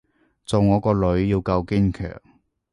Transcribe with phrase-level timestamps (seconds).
[0.47, 2.19] 做我個女要夠堅強